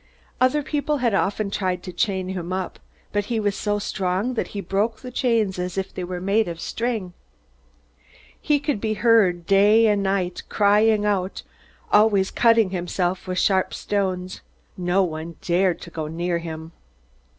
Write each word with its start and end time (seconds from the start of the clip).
Other 0.41 0.63
people 0.63 0.97
had 0.97 1.13
often 1.13 1.51
tried 1.51 1.83
to 1.83 1.93
chain 1.93 2.29
him 2.29 2.51
up, 2.51 2.79
but 3.11 3.25
he 3.25 3.39
was 3.39 3.55
so 3.55 3.77
strong 3.77 4.33
that 4.33 4.47
he 4.47 4.59
broke 4.59 5.01
the 5.01 5.11
chains 5.11 5.59
as 5.59 5.77
if 5.77 5.93
they 5.93 6.03
were 6.03 6.19
made 6.19 6.47
of 6.47 6.59
string. 6.59 7.13
He 8.41 8.59
could 8.59 8.81
be 8.81 8.95
heard 8.95 9.45
crying 9.45 9.45
out, 9.45 9.45
day 9.47 9.85
and 9.85 10.01
night, 10.01 10.41
and 10.49 10.87
he 10.89 10.99
was 11.01 11.43
always 11.93 12.31
cutting 12.31 12.71
himself 12.71 13.27
with 13.27 13.37
sharp 13.37 13.75
stones. 13.75 14.41
No 14.75 15.03
one 15.03 15.35
dared 15.39 15.79
to 15.81 15.91
go 15.91 16.07
near 16.07 16.39
him. 16.39 16.71